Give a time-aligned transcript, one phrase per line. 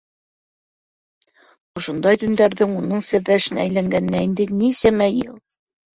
[1.79, 5.37] Ошондай төндәрҙең уның серҙәшенә әйләнгәненә инде нисәмә йыл.